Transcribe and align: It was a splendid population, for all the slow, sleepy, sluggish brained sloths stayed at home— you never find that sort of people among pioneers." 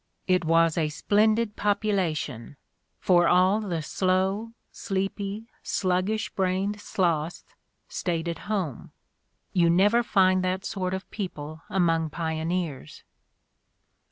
It 0.35 0.43
was 0.45 0.79
a 0.79 0.89
splendid 0.89 1.55
population, 1.55 2.57
for 2.99 3.27
all 3.27 3.59
the 3.61 3.83
slow, 3.83 4.53
sleepy, 4.71 5.45
sluggish 5.61 6.31
brained 6.33 6.81
sloths 6.81 7.45
stayed 7.87 8.27
at 8.27 8.39
home— 8.49 8.93
you 9.53 9.69
never 9.69 10.01
find 10.01 10.43
that 10.43 10.65
sort 10.65 10.95
of 10.95 11.07
people 11.11 11.61
among 11.69 12.09
pioneers." 12.09 13.03